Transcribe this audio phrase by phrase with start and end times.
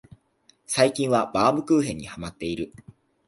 [0.65, 2.73] 最近はバウムクーヘンにハマってる